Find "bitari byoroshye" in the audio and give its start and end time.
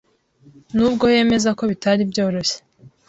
1.71-2.57